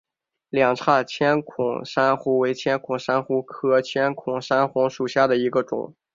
[0.49, 5.93] 两叉千孔珊瑚为千孔珊瑚科千孔珊瑚属下的一个种。